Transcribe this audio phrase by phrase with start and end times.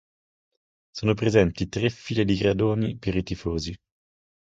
[0.89, 3.77] Sono presenti tre file di gradoni per i tifosi.